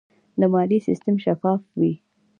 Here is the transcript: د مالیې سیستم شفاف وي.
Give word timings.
د 0.39 0.41
مالیې 0.53 0.79
سیستم 0.87 1.15
شفاف 1.25 1.61
وي. 1.79 1.93